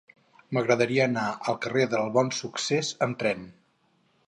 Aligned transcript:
M'agradaria 0.57 1.03
anar 1.09 1.25
al 1.51 1.59
carrer 1.67 1.85
del 1.93 2.09
Bonsuccés 2.17 2.93
amb 3.07 3.23
tren. 3.23 3.49